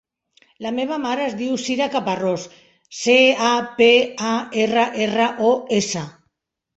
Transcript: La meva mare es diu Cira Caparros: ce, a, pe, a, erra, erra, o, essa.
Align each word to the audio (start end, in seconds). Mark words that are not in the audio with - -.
La 0.65 0.69
meva 0.75 0.95
mare 1.01 1.25
es 1.31 1.33
diu 1.41 1.57
Cira 1.63 1.87
Caparros: 1.95 2.45
ce, 2.99 3.17
a, 3.49 3.51
pe, 3.81 3.91
a, 4.31 4.31
erra, 4.65 4.87
erra, 5.05 5.29
o, 5.51 5.53
essa. 5.81 6.03